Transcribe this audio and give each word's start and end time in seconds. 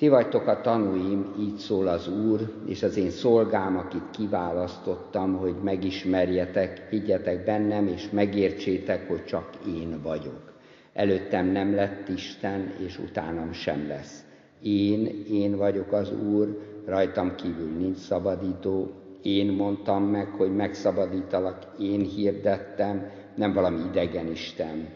Ti 0.00 0.08
vagytok 0.08 0.46
a 0.46 0.60
tanúim, 0.60 1.34
így 1.38 1.56
szól 1.56 1.88
az 1.88 2.08
Úr, 2.08 2.52
és 2.66 2.82
az 2.82 2.96
én 2.96 3.10
szolgám, 3.10 3.76
akit 3.76 4.10
kiválasztottam, 4.10 5.36
hogy 5.36 5.54
megismerjetek, 5.62 6.86
higgyetek 6.90 7.44
bennem, 7.44 7.86
és 7.86 8.10
megértsétek, 8.10 9.08
hogy 9.08 9.24
csak 9.24 9.48
én 9.66 10.00
vagyok. 10.02 10.52
Előttem 10.92 11.46
nem 11.46 11.74
lett 11.74 12.08
Isten, 12.08 12.72
és 12.86 12.98
utánam 12.98 13.52
sem 13.52 13.88
lesz. 13.88 14.24
Én, 14.62 15.24
én 15.30 15.56
vagyok 15.56 15.92
az 15.92 16.12
Úr, 16.12 16.58
rajtam 16.86 17.34
kívül 17.34 17.70
nincs 17.78 17.98
szabadító, 17.98 18.90
én 19.22 19.52
mondtam 19.52 20.04
meg, 20.04 20.26
hogy 20.26 20.54
megszabadítalak, 20.56 21.66
én 21.78 22.00
hirdettem, 22.00 23.10
nem 23.34 23.52
valami 23.52 23.80
idegen 23.88 24.30
Isten. 24.30 24.88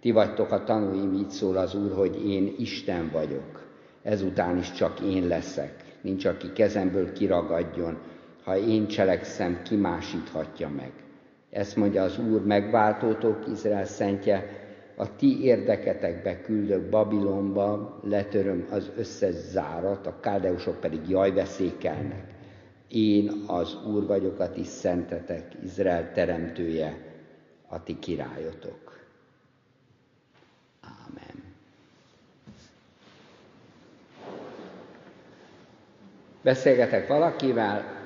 Ti 0.00 0.10
vagytok 0.10 0.50
a 0.50 0.64
tanúim, 0.64 1.14
így 1.14 1.30
szól 1.30 1.56
az 1.56 1.74
Úr, 1.74 1.92
hogy 1.92 2.28
én 2.28 2.54
Isten 2.58 3.10
vagyok. 3.12 3.67
Ezután 4.08 4.58
is 4.58 4.72
csak 4.72 5.00
én 5.00 5.26
leszek. 5.26 5.84
Nincs, 6.00 6.24
aki 6.24 6.52
kezemből 6.52 7.12
kiragadjon. 7.12 7.98
Ha 8.44 8.56
én 8.56 8.86
cselekszem, 8.86 9.62
kimásíthatja 9.62 10.68
meg. 10.68 10.92
Ezt 11.50 11.76
mondja 11.76 12.02
az 12.02 12.18
Úr, 12.18 12.44
megváltótok, 12.44 13.46
Izrael 13.52 13.84
szentje, 13.84 14.44
a 14.96 15.16
ti 15.16 15.44
érdeketekbe 15.44 16.40
küldök 16.40 16.88
Babilonba, 16.90 18.00
letöröm 18.02 18.66
az 18.70 18.90
összes 18.96 19.34
zárat, 19.34 20.06
a 20.06 20.20
káldeusok 20.20 20.80
pedig 20.80 21.00
jaj 21.08 21.32
veszékelnek. 21.32 22.24
Én 22.88 23.30
az 23.46 23.76
Úr 23.86 24.06
vagyok, 24.06 24.40
a 24.40 24.50
ti 24.50 24.64
szentetek, 24.64 25.52
Izrael 25.64 26.12
teremtője, 26.12 26.96
a 27.68 27.82
ti 27.82 27.98
királyotok. 27.98 28.87
Beszélgetek 36.42 37.08
valakivel, 37.08 37.96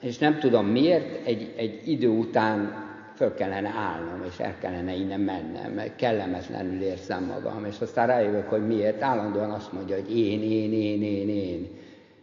és 0.00 0.18
nem 0.18 0.38
tudom 0.38 0.66
miért, 0.66 1.26
egy, 1.26 1.54
egy 1.56 1.80
idő 1.84 2.08
után 2.08 2.86
föl 3.14 3.34
kellene 3.34 3.68
állnom, 3.68 4.24
és 4.28 4.38
el 4.38 4.54
kellene 4.58 4.94
innen 4.94 5.20
mennem, 5.20 5.72
mert 5.72 5.96
kellemetlenül 5.96 6.82
érzem 6.82 7.24
magam, 7.24 7.64
és 7.64 7.80
aztán 7.80 8.06
rájövök, 8.06 8.48
hogy 8.48 8.66
miért. 8.66 9.02
Állandóan 9.02 9.50
azt 9.50 9.72
mondja, 9.72 9.94
hogy 9.94 10.18
én, 10.18 10.42
én, 10.42 10.72
én, 10.72 11.02
én, 11.02 11.28
én. 11.28 11.68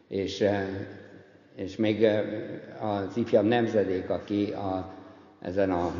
És, 0.07 0.45
és 1.55 1.75
még 1.75 2.07
az 2.81 3.17
ifjabb 3.17 3.45
nemzedék, 3.45 4.09
aki 4.09 4.51
a, 4.51 4.93
ezen 5.41 5.71
a 5.71 5.93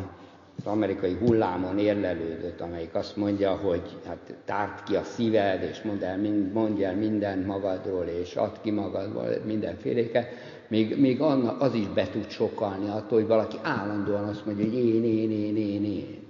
az 0.57 0.65
amerikai 0.65 1.13
hullámon 1.13 1.77
érlelődött, 1.77 2.61
amelyik 2.61 2.95
azt 2.95 3.15
mondja, 3.15 3.51
hogy 3.55 3.81
hát 4.07 4.33
tárt 4.45 4.83
ki 4.83 4.95
a 4.95 5.03
szíved, 5.03 5.63
és 5.63 5.81
mondd 5.81 6.03
el, 6.03 6.19
mondj 6.53 6.83
el 6.83 6.95
mindent 6.95 7.45
magadról, 7.45 8.05
és 8.05 8.35
add 8.35 8.53
ki 8.61 8.71
magadból 8.71 9.27
mindenféléket, 9.45 10.27
még, 10.67 10.99
még 10.99 11.21
az 11.59 11.73
is 11.73 11.87
be 11.87 12.07
tud 12.07 12.29
sokalni 12.29 12.89
attól, 12.89 13.19
hogy 13.19 13.27
valaki 13.27 13.57
állandóan 13.61 14.23
azt 14.23 14.45
mondja, 14.45 14.65
hogy 14.65 14.73
én, 14.73 15.03
én, 15.03 15.31
én, 15.31 15.57
én, 15.57 15.85
én. 15.85 16.23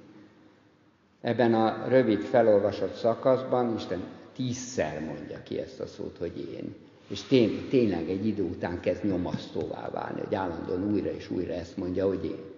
Ebben 1.22 1.54
a 1.54 1.88
rövid 1.88 2.22
felolvasott 2.22 2.94
szakaszban 2.94 3.76
Isten 3.76 4.04
tízszer 4.36 5.02
mondja 5.06 5.44
ki 5.44 5.60
ezt 5.60 5.80
a 5.80 5.88
szót, 5.88 6.18
hogy 6.20 6.50
én. 6.54 6.76
És 7.08 7.22
tény, 7.22 7.68
tényleg 7.70 8.10
egy 8.10 8.28
idő 8.28 8.44
után 8.44 8.80
kezd 8.80 9.06
nyomasztóvá 9.06 9.90
válni, 9.90 10.20
hogy 10.20 10.36
állandóan 10.36 10.92
újra 10.92 11.12
és 11.12 11.32
újra 11.32 11.54
ezt 11.54 11.78
mondja, 11.78 12.08
hogy 12.08 12.26
én. 12.26 12.55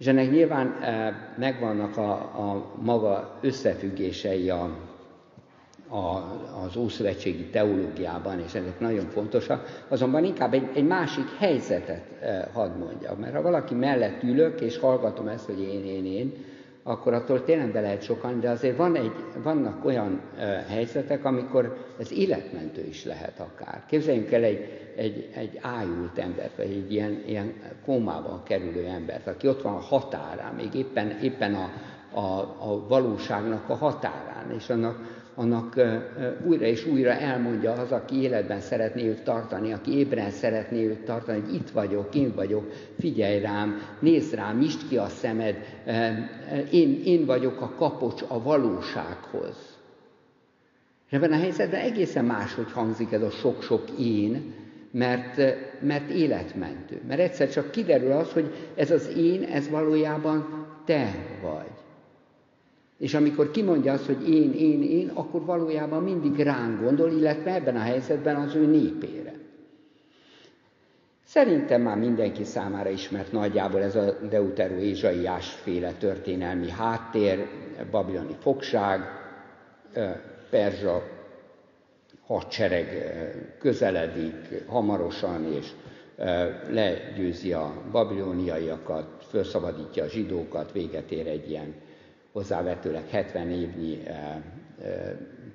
És 0.00 0.06
ennek 0.06 0.30
nyilván 0.30 0.78
eh, 0.82 1.14
megvannak 1.36 1.96
a, 1.96 2.10
a 2.12 2.74
maga 2.82 3.38
összefüggései 3.40 4.50
a, 4.50 4.76
a, 5.88 6.06
az 6.64 6.76
Ószövetségi 6.76 7.44
teológiában, 7.44 8.38
és 8.38 8.54
ezek 8.54 8.80
nagyon 8.80 9.06
fontosak, 9.06 9.84
azonban 9.88 10.24
inkább 10.24 10.54
egy, 10.54 10.68
egy 10.74 10.86
másik 10.86 11.36
helyzetet 11.38 12.04
eh, 12.20 12.44
hadd 12.52 12.70
mondjak, 12.78 13.18
mert 13.18 13.34
ha 13.34 13.42
valaki 13.42 13.74
mellett 13.74 14.22
ülök, 14.22 14.60
és 14.60 14.78
hallgatom 14.78 15.28
ezt, 15.28 15.46
hogy 15.46 15.60
én, 15.60 15.84
én, 15.84 16.06
én, 16.06 16.32
akkor 16.82 17.12
attól 17.14 17.44
tényleg 17.44 17.72
be 17.72 17.80
lehet 17.80 18.02
sokan, 18.02 18.40
de 18.40 18.50
azért 18.50 18.76
van 18.76 18.96
egy, 18.96 19.12
vannak 19.42 19.84
olyan 19.84 20.20
e, 20.38 20.44
helyzetek, 20.68 21.24
amikor 21.24 21.76
ez 21.98 22.12
életmentő 22.12 22.86
is 22.88 23.04
lehet 23.04 23.40
akár. 23.40 23.84
Képzeljünk 23.88 24.32
el 24.32 24.42
egy, 24.42 24.79
egy, 25.00 25.28
egy 25.34 25.58
ájult 25.60 26.18
embert, 26.18 26.56
vagy 26.56 26.70
egy 26.70 26.92
ilyen, 26.92 27.22
ilyen 27.26 27.52
kómában 27.84 28.42
kerülő 28.42 28.84
embert, 28.86 29.26
aki 29.26 29.48
ott 29.48 29.62
van 29.62 29.74
a 29.74 29.80
határán, 29.80 30.54
még 30.54 30.74
éppen, 30.74 31.18
éppen 31.22 31.54
a, 31.54 31.70
a, 32.18 32.40
a 32.40 32.86
valóságnak 32.88 33.68
a 33.68 33.74
határán, 33.74 34.50
és 34.56 34.68
annak 34.68 35.18
annak 35.34 35.80
újra 36.44 36.64
és 36.64 36.86
újra 36.86 37.10
elmondja 37.10 37.72
az, 37.72 37.92
aki 37.92 38.20
életben 38.20 38.60
szeretné 38.60 39.08
őt 39.08 39.22
tartani, 39.22 39.72
aki 39.72 39.96
ébren 39.96 40.30
szeretné 40.30 40.86
őt 40.86 41.04
tartani, 41.04 41.40
hogy 41.40 41.54
itt 41.54 41.70
vagyok, 41.70 42.14
én 42.14 42.32
vagyok, 42.34 42.72
figyelj 42.98 43.40
rám, 43.40 43.80
nézd 44.00 44.34
rám, 44.34 44.58
nyisd 44.58 44.88
ki 44.88 44.96
a 44.96 45.06
szemed, 45.06 45.56
én, 46.70 47.00
én 47.04 47.26
vagyok 47.26 47.60
a 47.60 47.74
kapocs 47.76 48.22
a 48.28 48.42
valósághoz. 48.42 49.78
És 51.06 51.12
ebben 51.12 51.32
a 51.32 51.36
helyzetben 51.36 51.80
egészen 51.80 52.24
máshogy 52.24 52.72
hangzik 52.72 53.12
ez 53.12 53.22
a 53.22 53.30
sok-sok 53.30 53.84
én, 53.98 54.54
mert, 54.90 55.36
mert 55.80 56.10
életmentő. 56.10 57.00
Mert 57.08 57.20
egyszer 57.20 57.50
csak 57.50 57.70
kiderül 57.70 58.12
az, 58.12 58.32
hogy 58.32 58.54
ez 58.74 58.90
az 58.90 59.12
én, 59.16 59.42
ez 59.42 59.68
valójában 59.68 60.66
te 60.84 61.14
vagy. 61.42 61.70
És 62.98 63.14
amikor 63.14 63.50
kimondja 63.50 63.92
azt, 63.92 64.06
hogy 64.06 64.28
én, 64.34 64.52
én, 64.52 64.82
én, 64.82 65.10
akkor 65.14 65.44
valójában 65.44 66.02
mindig 66.02 66.38
ránk 66.38 66.80
gondol, 66.80 67.10
illetve 67.10 67.54
ebben 67.54 67.76
a 67.76 67.80
helyzetben 67.80 68.36
az 68.36 68.54
ő 68.54 68.66
népére. 68.66 69.32
Szerintem 71.24 71.82
már 71.82 71.98
mindenki 71.98 72.44
számára 72.44 72.88
ismert 72.88 73.32
nagyjából 73.32 73.82
ez 73.82 73.96
a 73.96 74.16
Deutero 74.28 74.74
Ézsaiás 74.74 75.52
féle 75.52 75.92
történelmi 75.92 76.70
háttér, 76.70 77.46
babiloni 77.90 78.36
fogság, 78.40 79.00
perzsa 80.50 81.02
hadsereg 82.30 82.88
közeledik 83.58 84.64
hamarosan, 84.66 85.52
és 85.52 85.66
legyőzi 86.70 87.52
a 87.52 87.72
babiloniaiakat, 87.90 89.24
felszabadítja 89.30 90.04
a 90.04 90.08
zsidókat, 90.08 90.72
véget 90.72 91.10
ér 91.10 91.26
egy 91.26 91.50
ilyen 91.50 91.74
hozzávetőleg 92.32 93.08
70 93.08 93.50
évnyi 93.50 94.02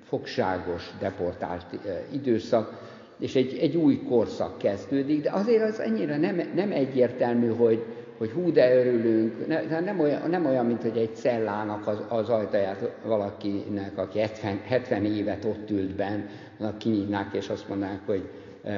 fogságos, 0.04 0.90
deportált 1.00 1.66
időszak, 2.12 2.94
és 3.18 3.34
egy, 3.34 3.58
egy 3.58 3.76
új 3.76 4.02
korszak 4.08 4.58
kezdődik, 4.58 5.22
de 5.22 5.30
azért 5.30 5.62
az 5.62 5.80
ennyire 5.80 6.16
nem, 6.16 6.50
nem 6.54 6.72
egyértelmű, 6.72 7.48
hogy, 7.48 7.84
hogy 8.18 8.30
hú, 8.30 8.52
de 8.52 8.76
örülünk, 8.76 9.46
ne, 9.46 9.80
nem, 9.80 10.00
olyan, 10.00 10.30
nem 10.30 10.46
olyan, 10.46 10.66
mint 10.66 10.82
hogy 10.82 10.96
egy 10.96 11.16
cellának 11.16 11.86
az, 11.86 11.98
az 12.08 12.28
ajtaját 12.28 12.90
valakinek, 13.04 13.98
aki 13.98 14.18
70, 14.18 14.60
70 14.64 15.04
évet 15.04 15.44
ott 15.44 15.70
ült 15.70 15.94
benn, 15.94 16.20
annak 16.58 16.78
kinyitnák, 16.78 17.34
és 17.34 17.48
azt 17.48 17.68
mondanák, 17.68 18.00
hogy 18.06 18.28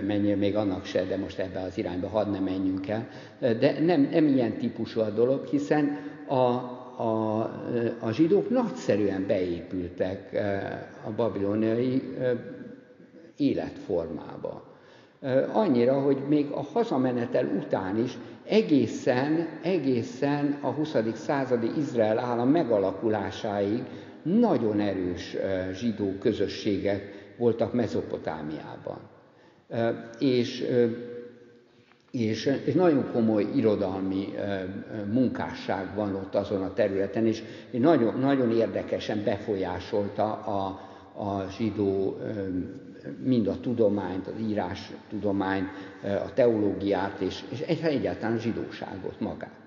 menjél 0.06 0.37
még 0.37 0.56
annak 0.56 0.84
se, 0.84 1.04
de 1.04 1.16
most 1.16 1.38
ebbe 1.38 1.60
az 1.60 1.78
irányba 1.78 2.09
hadd 2.09 2.31
ne 2.31 2.41
menjünk 2.41 2.88
el. 2.88 3.09
De 3.38 3.81
nem, 3.81 4.09
nem 4.12 4.26
ilyen 4.26 4.53
típusú 4.53 5.00
a 5.00 5.10
dolog, 5.10 5.47
hiszen 5.47 5.99
a, 6.26 6.34
a, 6.99 7.41
a 8.00 8.10
zsidók 8.10 8.50
nagyszerűen 8.50 9.26
beépültek 9.26 10.32
eh, 10.32 10.81
a 11.05 11.10
babiloniai 11.10 12.03
eh, 12.19 12.31
életformába. 13.37 14.67
Annyira, 15.52 16.00
hogy 16.00 16.18
még 16.28 16.50
a 16.50 16.62
hazamenetel 16.62 17.46
után 17.46 17.96
is 17.96 18.18
egészen, 18.44 19.48
egészen 19.62 20.58
a 20.60 20.70
20. 20.70 20.96
századi 21.14 21.70
Izrael 21.76 22.18
állam 22.18 22.48
megalakulásáig 22.48 23.82
nagyon 24.22 24.80
erős 24.80 25.36
zsidó 25.72 26.12
közösségek 26.20 27.32
voltak 27.36 27.72
Mezopotámiában. 27.72 28.98
És 30.19 30.66
és, 32.10 32.50
és 32.64 32.75
nagyon 32.75 33.10
komoly 33.12 33.46
irodalmi 33.54 34.28
munkásság 35.12 35.94
van 35.94 36.14
ott 36.14 36.34
azon 36.34 36.62
a 36.62 36.72
területen, 36.72 37.26
és 37.26 37.43
nagyon, 37.70 38.19
nagyon 38.19 38.50
érdekesen 38.50 39.22
befolyásolta 39.25 40.32
a, 40.32 40.81
a 41.25 41.46
zsidó 41.56 42.16
mind 43.25 43.46
a 43.46 43.60
tudományt, 43.60 44.26
az 44.26 44.40
írás 44.40 44.93
tudományt, 45.10 45.69
a 46.02 46.32
teológiát, 46.34 47.20
és, 47.20 47.43
és 47.49 47.60
egyáltalán 47.82 48.37
a 48.37 48.40
zsidóságot 48.40 49.20
magát. 49.20 49.58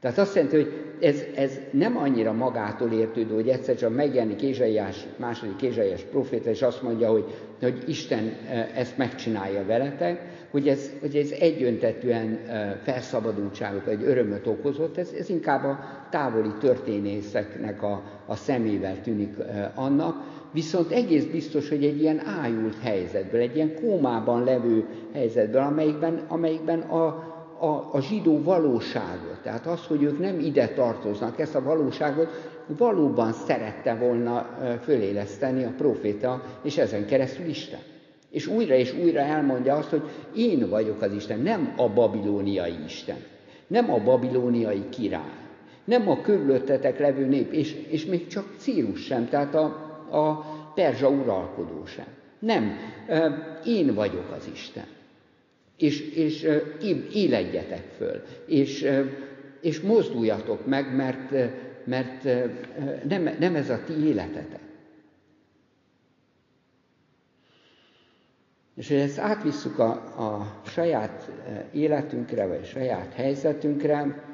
Tehát 0.00 0.18
azt 0.18 0.34
jelenti, 0.34 0.56
hogy 0.56 0.72
ez, 1.00 1.22
ez 1.34 1.58
nem 1.70 1.96
annyira 1.96 2.32
magától 2.32 2.92
értődő, 2.92 3.34
hogy 3.34 3.48
egyszer 3.48 3.76
csak 3.76 3.94
megjelenik 3.94 4.42
Ézsaiás, 4.42 5.06
második 5.16 5.62
Ézsaiás 5.62 6.02
proféta, 6.02 6.50
és 6.50 6.62
azt 6.62 6.82
mondja, 6.82 7.10
hogy, 7.10 7.24
hogy 7.60 7.82
Isten 7.86 8.32
ezt 8.74 8.96
megcsinálja 8.96 9.64
veletek, 9.64 10.20
hogy 10.50 10.68
ez, 10.68 10.90
hogy 11.00 11.16
ez 11.16 11.30
egyöntetően 11.30 12.38
felszabadultságot 12.82 13.84
vagy 13.84 14.02
örömöt 14.02 14.46
okozott, 14.46 14.98
ez, 14.98 15.12
ez 15.18 15.28
inkább 15.28 15.64
a 15.64 15.78
távoli 16.10 16.52
történészeknek 16.60 17.82
a, 17.82 18.02
a 18.26 18.36
szemével 18.36 19.00
tűnik 19.00 19.36
annak, 19.74 20.24
Viszont 20.56 20.92
egész 20.92 21.24
biztos, 21.24 21.68
hogy 21.68 21.84
egy 21.84 22.00
ilyen 22.00 22.22
ájult 22.26 22.74
helyzetből, 22.82 23.40
egy 23.40 23.56
ilyen 23.56 23.74
kómában 23.74 24.44
levő 24.44 24.84
helyzetből, 25.12 25.60
amelyikben, 25.60 26.20
amelyikben 26.28 26.80
a, 26.80 27.04
a, 27.58 27.88
a 27.92 28.00
zsidó 28.00 28.42
valóságot, 28.42 29.40
tehát 29.42 29.66
az, 29.66 29.86
hogy 29.86 30.02
ők 30.02 30.18
nem 30.18 30.38
ide 30.38 30.68
tartoznak, 30.68 31.40
ezt 31.40 31.54
a 31.54 31.62
valóságot 31.62 32.28
valóban 32.66 33.32
szerette 33.32 33.94
volna 33.94 34.46
föléleszteni 34.82 35.64
a 35.64 35.72
proféta, 35.76 36.42
és 36.62 36.78
ezen 36.78 37.06
keresztül 37.06 37.46
Isten. 37.46 37.80
És 38.30 38.46
újra 38.46 38.74
és 38.74 38.94
újra 39.02 39.20
elmondja 39.20 39.74
azt, 39.74 39.88
hogy 39.88 40.02
én 40.36 40.68
vagyok 40.68 41.02
az 41.02 41.12
Isten, 41.12 41.40
nem 41.40 41.74
a 41.76 41.88
babilóniai 41.88 42.76
Isten, 42.86 43.18
nem 43.66 43.92
a 43.92 43.98
babilóniai 43.98 44.88
király, 44.88 45.32
nem 45.84 46.08
a 46.08 46.20
körülöttetek 46.20 46.98
levő 46.98 47.26
nép, 47.26 47.52
és, 47.52 47.76
és 47.88 48.04
még 48.04 48.26
csak 48.26 48.44
Círus 48.58 49.04
sem, 49.04 49.28
tehát 49.28 49.54
a, 49.54 49.85
a 50.10 50.44
perzsa 50.74 51.08
uralkodó 51.08 51.86
sem. 51.86 52.06
Nem, 52.38 52.76
én 53.64 53.94
vagyok 53.94 54.30
az 54.36 54.48
Isten. 54.52 54.86
És, 55.76 56.00
és 56.00 56.48
éledjetek 57.12 57.84
föl, 57.96 58.22
és, 58.46 58.90
és 59.60 59.80
mozduljatok 59.80 60.66
meg, 60.66 60.94
mert, 60.94 61.30
mert 61.84 62.24
nem, 63.08 63.36
nem 63.38 63.54
ez 63.54 63.70
a 63.70 63.80
ti 63.84 64.06
életetek. 64.06 64.60
És 68.76 68.88
hogy 68.88 68.96
ezt 68.96 69.18
átvisszuk 69.18 69.78
a, 69.78 69.90
a 70.16 70.60
saját 70.66 71.30
életünkre, 71.72 72.46
vagy 72.46 72.60
a 72.62 72.66
saját 72.66 73.12
helyzetünkre, 73.12 74.24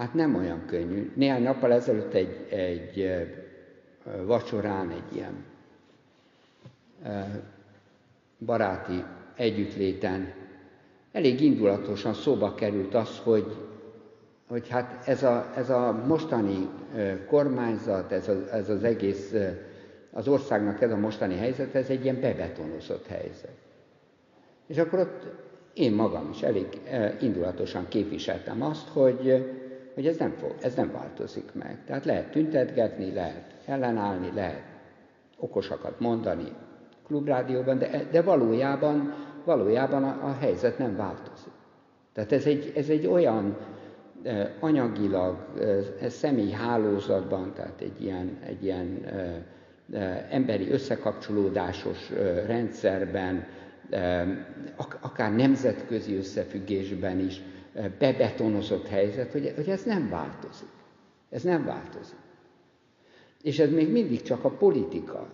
hát 0.00 0.14
nem 0.14 0.34
olyan 0.34 0.66
könnyű. 0.66 1.12
Néhány 1.14 1.42
nappal 1.42 1.72
ezelőtt 1.72 2.14
egy, 2.14 2.46
egy 2.50 3.12
vacsorán, 4.24 4.90
egy 4.90 5.16
ilyen 5.16 5.44
baráti 8.38 9.04
együttléten 9.36 10.32
elég 11.12 11.40
indulatosan 11.40 12.14
szóba 12.14 12.54
került 12.54 12.94
az, 12.94 13.18
hogy, 13.18 13.56
hogy 14.48 14.68
hát 14.68 15.08
ez 15.08 15.22
a, 15.22 15.52
ez 15.56 15.70
a 15.70 16.02
mostani 16.06 16.68
kormányzat, 17.28 18.12
ez, 18.12 18.28
a, 18.28 18.52
ez 18.52 18.68
az 18.70 18.84
egész, 18.84 19.34
az 20.12 20.28
országnak 20.28 20.80
ez 20.82 20.90
a 20.90 20.96
mostani 20.96 21.36
helyzet, 21.36 21.74
ez 21.74 21.88
egy 21.88 22.04
ilyen 22.04 22.20
bebetonozott 22.20 23.06
helyzet. 23.06 23.54
És 24.66 24.78
akkor 24.78 24.98
ott 24.98 25.26
én 25.74 25.92
magam 25.92 26.30
is 26.30 26.42
elég 26.42 26.66
indulatosan 27.20 27.88
képviseltem 27.88 28.62
azt, 28.62 28.88
hogy, 28.88 29.44
hogy 29.94 30.06
ez 30.06 30.16
nem, 30.16 30.30
fog, 30.30 30.54
ez 30.60 30.74
nem 30.74 30.92
változik 30.92 31.52
meg. 31.52 31.78
Tehát 31.86 32.04
lehet 32.04 32.30
tüntetgetni, 32.30 33.12
lehet 33.12 33.54
ellenállni, 33.66 34.30
lehet 34.34 34.62
okosakat 35.38 36.00
mondani 36.00 36.52
klubrádióban, 37.10 37.78
de, 37.78 38.06
de 38.10 38.22
valójában, 38.22 39.14
valójában 39.44 40.04
a, 40.04 40.26
a 40.26 40.36
helyzet 40.40 40.78
nem 40.78 40.96
változik. 40.96 41.52
Tehát 42.12 42.32
ez 42.32 42.46
egy, 42.46 42.72
ez 42.76 42.88
egy 42.88 43.06
olyan 43.06 43.56
eh, 44.22 44.48
anyagilag, 44.60 45.36
eh, 46.00 46.08
személyi 46.08 46.52
hálózatban, 46.52 47.52
tehát 47.54 47.80
egy 47.80 48.02
ilyen, 48.02 48.38
egy 48.46 48.64
ilyen 48.64 49.04
eh, 49.04 50.26
emberi 50.30 50.70
összekapcsolódásos 50.70 52.10
rendszerben, 52.46 53.46
akár 55.00 55.34
nemzetközi 55.34 56.16
összefüggésben 56.16 57.18
is 57.18 57.42
bebetonozott 57.98 58.88
helyzet, 58.88 59.32
hogy, 59.32 59.52
hogy 59.56 59.68
ez 59.68 59.82
nem 59.84 60.08
változik. 60.08 60.68
Ez 61.30 61.42
nem 61.42 61.64
változik. 61.64 62.18
És 63.42 63.58
ez 63.58 63.70
még 63.70 63.92
mindig 63.92 64.22
csak 64.22 64.44
a 64.44 64.50
politika. 64.50 65.26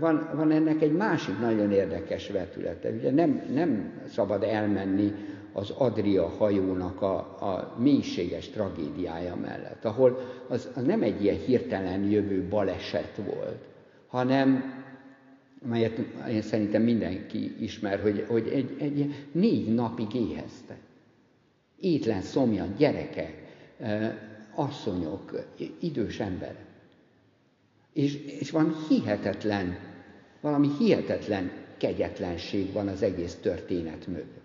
Van, 0.00 0.30
van 0.34 0.50
ennek 0.50 0.82
egy 0.82 0.92
másik 0.92 1.38
nagyon 1.38 1.72
érdekes 1.72 2.30
vetülete. 2.30 2.90
Ugye 2.90 3.10
nem, 3.10 3.42
nem 3.54 3.92
szabad 4.08 4.42
elmenni 4.42 5.12
az 5.52 5.70
Adria 5.70 6.28
hajónak 6.28 7.02
a, 7.02 7.16
a 7.40 7.76
mélységes 7.78 8.48
tragédiája 8.48 9.36
mellett, 9.36 9.84
ahol 9.84 10.18
az, 10.48 10.70
az 10.74 10.82
nem 10.82 11.02
egy 11.02 11.22
ilyen 11.22 11.36
hirtelen 11.36 12.02
jövő 12.04 12.46
baleset 12.48 13.16
volt, 13.16 13.64
hanem 14.06 14.81
melyet 15.68 15.98
én 16.30 16.42
szerintem 16.42 16.82
mindenki 16.82 17.54
ismer, 17.60 18.00
hogy, 18.00 18.24
hogy 18.28 18.48
egy, 18.48 18.76
egy 18.78 19.14
négy 19.32 19.74
napig 19.74 20.14
éheztek 20.14 20.78
étlen, 21.82 22.22
szomjan, 22.22 22.74
gyerekek, 22.76 23.42
asszonyok, 24.54 25.44
idős 25.80 26.20
emberek. 26.20 26.64
És, 27.92 28.14
és 28.40 28.50
van 28.50 28.74
hihetetlen, 28.88 29.78
valami 30.40 30.68
hihetetlen 30.78 31.50
kegyetlenség 31.76 32.72
van 32.72 32.88
az 32.88 33.02
egész 33.02 33.34
történet 33.34 34.06
mögött. 34.06 34.40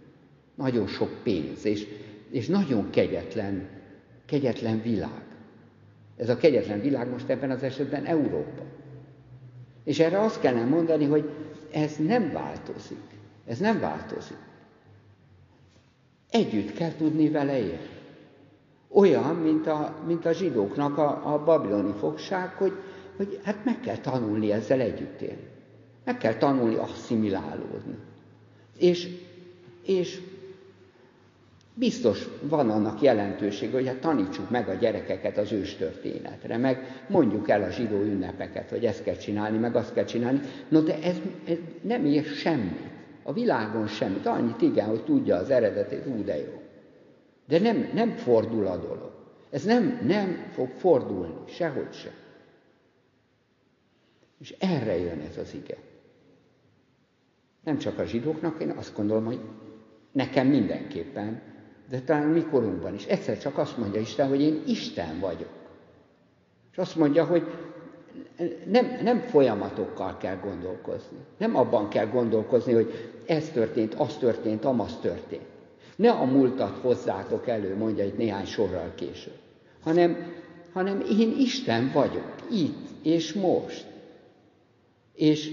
Nagyon 0.56 0.88
sok 0.88 1.19
pénz, 1.24 1.66
és, 1.66 1.88
és 2.30 2.48
nagyon 2.48 2.90
kegyetlen, 2.90 3.68
kegyetlen 4.25 4.81
világ. 4.81 5.25
Ez 6.18 6.30
a 6.30 6.38
kegyetlen 6.38 6.81
világ 6.81 7.10
most 7.10 7.30
ebben 7.30 7.52
az 7.52 7.64
esetben 7.64 8.06
Európa. 8.06 8.64
És 9.88 10.00
erre 10.00 10.19
azt 10.19 10.39
kellene 10.39 10.66
mondani, 10.66 11.06
hogy 11.06 11.30
ez 11.72 11.95
nem 11.98 12.31
változik. 12.31 13.04
Ez 13.45 13.57
nem 13.57 13.80
változik. 13.80 14.38
Együtt 16.30 16.74
kell 16.74 16.92
tudni 16.92 17.30
vele 17.30 17.57
élni. 17.60 17.89
Olyan, 18.88 19.36
mint 19.36 19.68
a, 19.68 19.95
mint 20.06 20.25
a 20.25 20.31
zsidóknak 20.31 20.98
a, 20.98 21.34
a 21.34 21.44
babiloni 21.44 21.94
fogság, 22.00 22.54
hogy, 22.54 22.74
hogy 23.18 23.39
hát 23.44 23.66
meg 23.66 23.80
kell 23.80 23.98
tanulni 23.98 24.51
ezzel 24.51 24.80
együtt 24.80 25.22
élni. 25.22 25.48
Meg 26.06 26.18
kell 26.18 26.33
tanulni 26.33 26.75
asszimilálódni. 26.75 27.98
És, 28.78 29.10
és 29.83 30.22
biztos 31.77 32.27
van 32.41 32.69
annak 32.69 33.01
jelentősége, 33.01 33.71
hogy 33.71 33.88
hát 33.88 34.00
tanítsuk 34.00 34.50
meg 34.50 34.68
a 34.68 34.74
gyerekeket 34.74 35.38
az 35.38 35.51
őstörténetre, 35.51 36.57
meg 36.57 37.03
mondjuk 37.09 37.50
el 37.50 37.63
a 37.63 37.69
zsidó 37.69 38.01
ünnepeket, 38.01 38.69
hogy 38.69 38.85
ezt 38.85 39.03
kell 39.03 39.15
csinálni, 39.15 39.57
meg 39.57 39.75
azt 39.75 39.94
kell 39.94 40.03
csinálni. 40.03 40.39
No, 40.68 40.79
de 40.81 41.01
ez, 41.01 41.15
ez 41.47 41.57
nem 41.81 42.06
ér 42.06 42.24
semmit. 42.24 42.95
A 43.24 43.33
világon 43.33 43.88
semmit. 43.88 44.25
Annyit 44.25 44.62
igen, 44.62 44.88
hogy 44.88 45.03
tudja 45.03 45.35
az 45.35 45.50
eredetét, 45.50 46.06
ú, 46.06 46.24
de 46.24 46.38
jó. 46.38 46.62
De 47.47 47.59
nem, 47.59 47.89
nem 47.94 48.09
fordul 48.09 48.68
a 48.68 48.77
dolog. 48.77 49.12
Ez 49.50 49.63
nem, 49.63 50.00
nem 50.06 50.45
fog 50.51 50.69
fordulni, 50.69 51.33
sehogy 51.47 51.94
sem. 51.94 52.13
És 54.39 54.56
erre 54.59 54.97
jön 54.97 55.19
ez 55.30 55.38
az 55.38 55.53
ige. 55.53 55.77
Nem 57.63 57.78
csak 57.78 57.99
a 57.99 58.06
zsidóknak, 58.06 58.61
én 58.61 58.69
azt 58.69 58.95
gondolom, 58.95 59.25
hogy 59.25 59.40
nekem 60.11 60.47
mindenképpen, 60.47 61.42
de 61.89 61.99
talán 61.99 62.27
mikorunkban 62.27 62.94
is. 62.94 63.06
Egyszer 63.06 63.39
csak 63.39 63.57
azt 63.57 63.77
mondja 63.77 63.99
Isten, 63.99 64.27
hogy 64.27 64.41
én 64.41 64.63
Isten 64.67 65.19
vagyok. 65.19 65.49
És 66.71 66.77
azt 66.77 66.95
mondja, 66.95 67.25
hogy 67.25 67.47
nem, 68.65 68.99
nem 69.03 69.19
folyamatokkal 69.19 70.17
kell 70.17 70.35
gondolkozni. 70.35 71.17
Nem 71.37 71.56
abban 71.56 71.89
kell 71.89 72.07
gondolkozni, 72.07 72.73
hogy 72.73 73.11
ez 73.25 73.49
történt, 73.49 73.94
az 73.94 74.15
történt, 74.17 74.65
amaz 74.65 74.97
történt. 75.01 75.45
Ne 75.95 76.11
a 76.11 76.25
múltat 76.25 76.77
hozzátok 76.77 77.47
elő, 77.47 77.75
mondja 77.75 78.03
egy 78.03 78.17
néhány 78.17 78.45
sorral 78.45 78.91
később, 78.95 79.37
hanem, 79.83 80.33
hanem 80.73 81.01
én 81.19 81.35
Isten 81.37 81.91
vagyok, 81.94 82.35
itt 82.51 82.87
és 83.01 83.33
most. 83.33 83.85
És, 85.13 85.51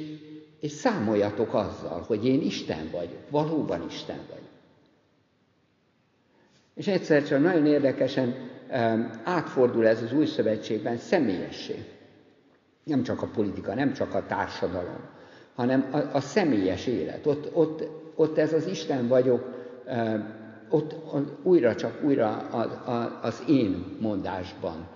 és 0.60 0.72
számoljatok 0.72 1.54
azzal, 1.54 2.04
hogy 2.06 2.26
én 2.26 2.42
Isten 2.42 2.88
vagyok, 2.92 3.30
valóban 3.30 3.84
Isten 3.88 4.20
vagyok. 4.28 4.53
És 6.74 6.86
egyszer 6.86 7.24
csak 7.24 7.42
nagyon 7.42 7.66
érdekesen 7.66 8.34
átfordul 9.24 9.86
ez 9.86 10.02
az 10.02 10.12
új 10.12 10.26
szövetségben 10.26 10.96
személyessé. 10.96 11.84
Nem 12.84 13.02
csak 13.02 13.22
a 13.22 13.26
politika, 13.26 13.74
nem 13.74 13.92
csak 13.92 14.14
a 14.14 14.26
társadalom, 14.26 15.00
hanem 15.54 15.88
a, 15.92 15.98
a 16.16 16.20
személyes 16.20 16.86
élet. 16.86 17.26
Ott, 17.26 17.50
ott, 17.56 17.88
ott 18.14 18.38
ez 18.38 18.52
az 18.52 18.66
Isten 18.66 19.08
vagyok, 19.08 19.54
ott 20.68 20.94
újra 21.42 21.74
csak 21.74 22.02
újra 22.04 22.36
az, 23.22 23.42
én 23.48 23.96
mondásban 24.00 24.88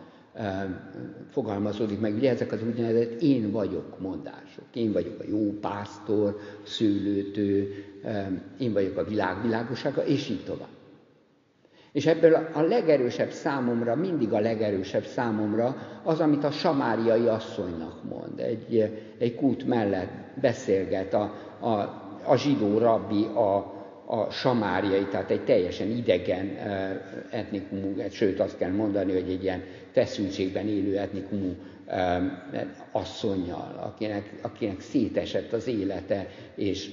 fogalmazódik 1.31 2.01
meg. 2.01 2.15
Ugye 2.15 2.31
ezek 2.31 2.53
az 2.53 2.63
úgynevezett 2.63 3.21
én 3.21 3.51
vagyok 3.51 4.01
mondások. 4.01 4.65
Én 4.75 4.93
vagyok 4.93 5.21
a 5.21 5.25
jó 5.29 5.59
pásztor, 5.61 6.39
szőlőtő, 6.63 7.75
én 8.59 8.73
vagyok 8.73 8.97
a 8.97 9.05
világ 9.05 9.43
világossága, 9.43 10.05
és 10.05 10.29
így 10.29 10.45
tovább. 10.45 10.69
És 11.99 12.07
ebből 12.07 12.35
a 12.53 12.61
legerősebb 12.61 13.31
számomra, 13.31 13.95
mindig 13.97 14.33
a 14.33 14.41
legerősebb 14.41 15.05
számomra 15.05 15.77
az, 16.03 16.21
amit 16.21 16.45
a 16.45 16.51
samáriai 16.51 17.27
asszonynak 17.27 18.05
mond. 18.09 18.41
Egy, 18.41 18.93
egy 19.19 19.35
kút 19.35 19.67
mellett 19.67 20.11
beszélget 20.41 21.15
a, 21.15 21.33
a, 21.61 21.69
a 22.25 22.37
zsidó 22.37 22.79
rabbi 22.79 23.25
a, 23.25 23.57
a 24.07 24.31
samáriai, 24.31 25.05
tehát 25.05 25.31
egy 25.31 25.45
teljesen 25.45 25.91
idegen 25.91 26.57
etnikumú, 27.31 27.95
sőt 28.11 28.41
azt 28.41 28.57
kell 28.59 28.73
mondani, 28.73 29.13
hogy 29.13 29.31
egy 29.31 29.43
ilyen 29.43 29.63
feszültségben 29.91 30.67
élő 30.69 30.99
etnikumú 30.99 31.57
asszonyjal, 32.93 33.81
akinek, 33.93 34.39
akinek 34.43 34.81
szétesett 34.81 35.53
az 35.53 35.67
élete, 35.67 36.27
és 36.55 36.91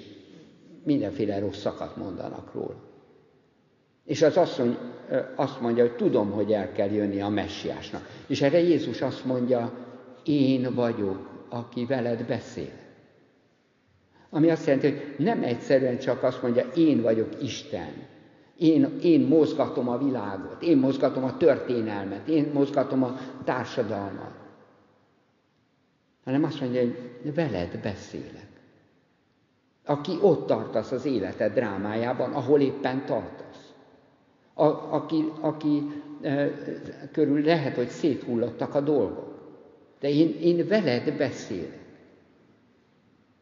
mindenféle 0.83 1.39
rosszakat 1.39 1.95
mondanak 1.97 2.53
róla. 2.53 2.93
És 4.05 4.21
az 4.21 4.37
asszony 4.37 4.77
azt 5.35 5.61
mondja, 5.61 5.83
hogy 5.83 5.95
tudom, 5.95 6.31
hogy 6.31 6.51
el 6.51 6.71
kell 6.71 6.89
jönni 6.89 7.21
a 7.21 7.29
messiásnak. 7.29 8.09
És 8.27 8.41
erre 8.41 8.59
Jézus 8.59 9.01
azt 9.01 9.25
mondja, 9.25 9.71
én 10.23 10.73
vagyok, 10.73 11.29
aki 11.49 11.85
veled 11.85 12.25
beszél. 12.25 12.71
Ami 14.29 14.49
azt 14.49 14.65
jelenti, 14.65 14.89
hogy 14.89 15.25
nem 15.25 15.43
egyszerűen 15.43 15.97
csak 15.97 16.23
azt 16.23 16.41
mondja, 16.41 16.65
én 16.75 17.01
vagyok 17.01 17.43
Isten. 17.43 17.93
Én, 18.57 18.99
én 19.01 19.21
mozgatom 19.21 19.89
a 19.89 19.97
világot, 19.97 20.61
én 20.61 20.77
mozgatom 20.77 21.23
a 21.23 21.37
történelmet, 21.37 22.27
én 22.27 22.49
mozgatom 22.53 23.03
a 23.03 23.17
társadalmat. 23.43 24.31
Hanem 26.23 26.43
azt 26.43 26.61
mondja, 26.61 26.81
hogy 26.81 27.33
veled 27.33 27.79
beszélek. 27.83 28.47
Aki 29.85 30.11
ott 30.21 30.47
tartasz 30.47 30.91
az 30.91 31.05
életed 31.05 31.53
drámájában, 31.53 32.33
ahol 32.33 32.61
éppen 32.61 33.05
tartasz. 33.05 33.44
A, 34.57 34.65
aki, 34.93 35.31
aki 35.39 35.83
e, 36.21 36.51
körül 37.11 37.41
lehet, 37.43 37.75
hogy 37.75 37.87
széthullottak 37.87 38.75
a 38.75 38.81
dolgok. 38.81 39.33
De 39.99 40.09
én, 40.09 40.35
én 40.41 40.67
veled 40.67 41.17
beszélek. 41.17 41.83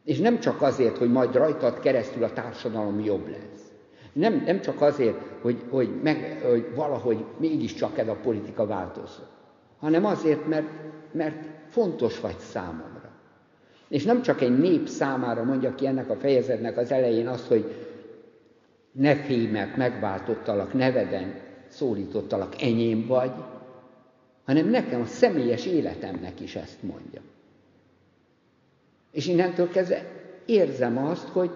És 0.04 0.18
nem 0.18 0.40
csak 0.40 0.62
azért, 0.62 0.98
hogy 0.98 1.12
majd 1.12 1.34
rajtad 1.34 1.80
keresztül 1.80 2.24
a 2.24 2.32
társadalom 2.32 3.00
jobb 3.00 3.28
lesz. 3.28 3.72
Nem, 4.12 4.42
nem 4.46 4.60
csak 4.60 4.80
azért, 4.80 5.16
hogy, 5.40 5.62
hogy, 5.70 5.88
meg, 6.02 6.40
hogy 6.50 6.66
valahogy 6.74 7.24
mégiscsak 7.38 7.98
ez 7.98 8.08
a 8.08 8.18
politika 8.22 8.66
változzon, 8.66 9.26
hanem 9.78 10.04
azért, 10.04 10.48
mert, 10.48 10.66
mert 11.12 11.46
fontos 11.68 12.20
vagy 12.20 12.38
számomra. 12.38 13.10
És 13.88 14.04
nem 14.04 14.22
csak 14.22 14.40
egy 14.40 14.58
nép 14.58 14.88
számára 14.88 15.42
mondja 15.42 15.74
ki 15.74 15.86
ennek 15.86 16.10
a 16.10 16.16
fejezetnek 16.16 16.76
az 16.76 16.92
elején 16.92 17.28
azt, 17.28 17.46
hogy 17.46 17.83
ne 18.94 19.16
félj, 19.16 19.46
mert 19.46 19.76
megváltottalak, 19.76 20.72
neveden 20.72 21.34
szólítottalak, 21.68 22.62
enyém 22.62 23.06
vagy, 23.06 23.32
hanem 24.44 24.68
nekem 24.68 25.00
a 25.00 25.06
személyes 25.06 25.66
életemnek 25.66 26.40
is 26.40 26.56
ezt 26.56 26.82
mondja. 26.82 27.20
És 29.10 29.26
innentől 29.26 29.70
kezdve 29.70 30.10
érzem 30.46 30.98
azt, 30.98 31.28
hogy 31.28 31.50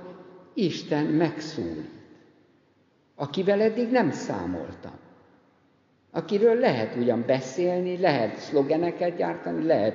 Isten 0.54 1.04
megszólít, 1.04 1.90
akivel 3.14 3.60
eddig 3.60 3.90
nem 3.90 4.10
számoltam. 4.10 4.97
Akiről 6.10 6.54
lehet 6.54 6.96
ugyan 6.96 7.24
beszélni, 7.26 7.98
lehet 7.98 8.36
szlogeneket 8.36 9.16
gyártani, 9.16 9.64
lehet 9.66 9.94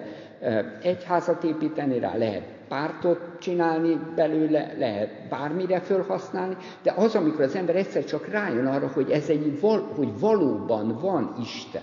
egyházat 0.81 1.43
építeni 1.43 1.99
rá, 1.99 2.15
lehet 2.17 2.43
pártot 2.67 3.39
csinálni 3.39 3.99
belőle, 4.15 4.73
lehet 4.77 5.27
bármire 5.29 5.79
felhasználni, 5.81 6.57
de 6.81 6.91
az, 6.91 7.15
amikor 7.15 7.41
az 7.41 7.55
ember 7.55 7.75
egyszer 7.75 8.05
csak 8.05 8.27
rájön 8.27 8.65
arra, 8.65 8.87
hogy 8.87 9.11
ez 9.11 9.29
egy, 9.29 9.59
hogy 9.95 10.19
valóban 10.19 10.99
van 11.01 11.35
Isten, 11.41 11.81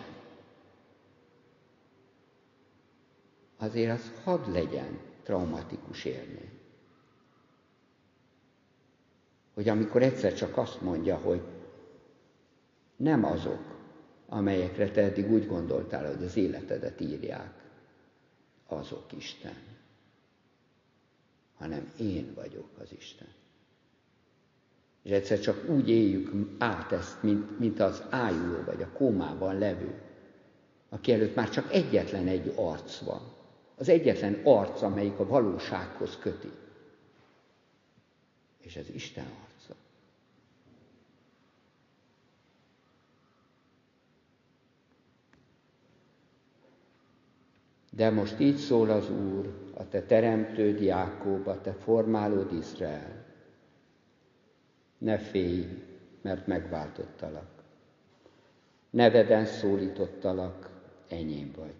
azért 3.58 3.92
az 3.92 4.12
hadd 4.25 4.52
legyen 4.52 4.99
traumatikus 5.22 6.04
élmény. 6.04 6.50
Hogy 9.54 9.68
amikor 9.68 10.02
egyszer 10.02 10.34
csak 10.34 10.56
azt 10.56 10.80
mondja, 10.80 11.16
hogy 11.16 11.40
nem 12.96 13.25
azok, 13.25 13.79
amelyekre 14.32 14.90
te 14.90 15.02
eddig 15.02 15.30
úgy 15.30 15.46
gondoltál, 15.46 16.14
hogy 16.14 16.25
az 16.25 16.37
életedet 16.37 17.00
írják, 17.00 17.52
azok 18.66 19.12
Isten, 19.16 19.56
hanem 21.56 21.92
én 21.99 22.32
vagyok 22.34 22.68
az 22.78 22.92
Isten. 22.99 23.28
És 25.02 25.10
egyszer 25.10 25.40
csak 25.40 25.68
úgy 25.68 25.88
éljük 25.88 26.56
át 26.58 26.92
ezt, 26.92 27.22
mint, 27.22 27.58
mint 27.58 27.80
az 27.80 28.02
ájuló 28.10 28.62
vagy 28.64 28.82
a 28.82 28.92
kómában 28.92 29.58
levő, 29.58 30.02
aki 30.88 31.12
előtt 31.12 31.34
már 31.34 31.50
csak 31.50 31.72
egyetlen 31.72 32.26
egy 32.26 32.52
arc 32.56 32.99
van. 32.99 33.20
Az 33.76 33.88
egyetlen 33.88 34.40
arc, 34.44 34.82
amelyik 34.82 35.18
a 35.18 35.26
valósághoz 35.26 36.18
köti. 36.18 36.50
És 38.58 38.76
ez 38.76 38.88
Isten 38.88 39.25
arca. 39.25 39.50
De 48.00 48.11
most 48.11 48.40
így 48.40 48.57
szól 48.57 48.90
az 48.90 49.11
Úr, 49.11 49.71
a 49.75 49.88
te 49.88 50.02
teremtőd 50.02 50.80
Jákób, 50.80 51.47
a 51.47 51.61
te 51.61 51.73
formálód 51.73 52.52
Izrael. 52.52 53.25
Ne 54.99 55.19
félj, 55.19 55.66
mert 56.23 56.47
megváltottalak. 56.47 57.62
Neveden 58.90 59.45
szólítottalak, 59.45 60.71
enyém 61.09 61.52
vagy. 61.57 61.75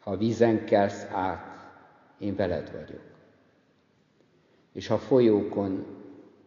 Ha 0.00 0.16
vízen 0.16 0.64
kelsz 0.64 1.06
át, 1.10 1.70
én 2.18 2.36
veled 2.36 2.72
vagyok. 2.72 3.04
És 4.72 4.86
ha 4.86 4.98
folyókon, 4.98 5.86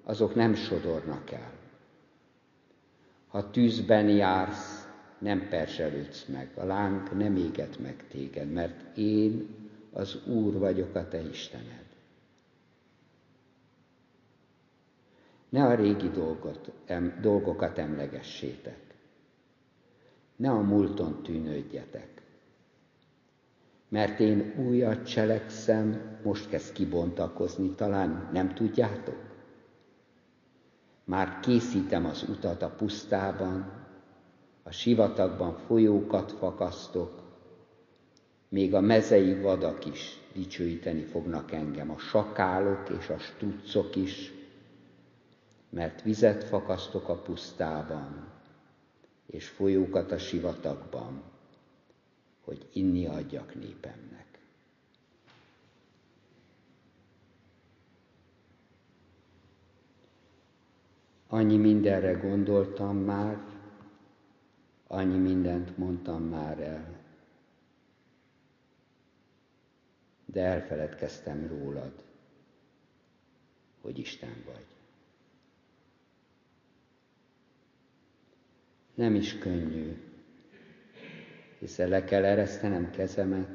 azok 0.04 0.36
nem 0.36 0.54
sodornak 0.54 1.32
el. 1.32 1.52
Ha 3.28 3.50
tűzben 3.50 4.10
jársz, 4.10 4.83
nem 5.24 5.48
perselődsz 5.50 6.26
meg, 6.26 6.50
a 6.56 6.64
láng 6.66 7.18
nem 7.18 7.36
éget 7.36 7.80
meg 7.80 8.04
téged, 8.08 8.52
mert 8.52 8.98
én 8.98 9.48
az 9.92 10.18
Úr 10.28 10.58
vagyok 10.58 10.96
a 10.96 11.08
te 11.08 11.22
Istened. 11.22 11.86
Ne 15.50 15.66
a 15.66 15.76
régi 15.76 16.10
dolgot, 16.10 16.72
em, 16.86 17.18
dolgokat 17.22 17.78
emlegessétek. 17.78 18.80
Ne 20.36 20.50
a 20.50 20.62
múlton 20.62 21.24
tűnődjetek 21.24 22.14
mert 23.94 24.20
én 24.20 24.54
újat 24.58 25.06
cselekszem, 25.06 26.02
most 26.24 26.50
kezd 26.50 26.74
kibontakozni, 26.74 27.70
talán 27.70 28.30
nem 28.32 28.54
tudjátok? 28.54 29.18
Már 31.04 31.40
készítem 31.40 32.06
az 32.06 32.26
utat 32.30 32.62
a 32.62 32.70
pusztában, 32.70 33.83
a 34.64 34.72
sivatagban 34.72 35.58
folyókat 35.58 36.32
fakasztok, 36.32 37.22
még 38.50 38.74
a 38.74 38.82
mezei 38.82 39.42
vadak 39.42 39.86
is 39.86 40.18
dicsőíteni 40.34 41.02
fognak 41.04 41.52
engem, 41.52 41.92
a 41.92 41.98
sakálok 41.98 42.90
és 43.00 43.10
a 43.10 43.18
stuccok 43.18 43.96
is, 43.96 44.32
mert 45.70 46.02
vizet 46.02 46.44
fakasztok 46.44 47.10
a 47.10 47.16
pusztában, 47.16 48.32
és 49.26 49.48
folyókat 49.48 50.12
a 50.12 50.18
sivatagban, 50.18 51.22
hogy 52.44 52.68
inni 52.74 53.06
adjak 53.06 53.56
népemnek. 53.56 54.40
Annyi 61.28 61.58
mindenre 61.58 62.12
gondoltam 62.12 62.98
már, 62.98 63.53
annyi 64.94 65.18
mindent 65.18 65.78
mondtam 65.78 66.24
már 66.24 66.60
el, 66.60 67.02
de 70.26 70.42
elfeledkeztem 70.42 71.48
rólad, 71.48 72.04
hogy 73.82 73.98
Isten 73.98 74.44
vagy. 74.46 74.66
Nem 78.96 79.16
is 79.16 79.38
könnyű 79.38 80.12
hiszen 81.64 81.90
le 81.90 82.04
kell 82.04 82.26
eresztenem 82.26 82.92
kezemet. 82.92 83.50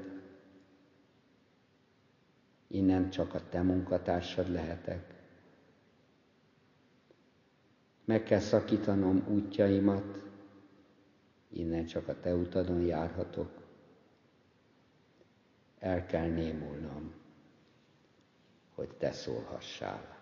Innen 2.66 3.10
csak 3.10 3.34
a 3.34 3.48
te 3.48 3.62
munkatársad 3.62 4.50
lehetek. 4.50 5.14
Meg 8.04 8.22
kell 8.22 8.38
szakítanom 8.38 9.24
útjaimat, 9.28 10.27
innen 11.48 11.86
csak 11.86 12.08
a 12.08 12.20
te 12.20 12.34
utadon 12.34 12.80
járhatok. 12.80 13.66
El 15.78 16.06
kell 16.06 16.28
némulnom, 16.28 17.12
hogy 18.74 18.88
te 18.88 19.12
szólhassál. 19.12 20.17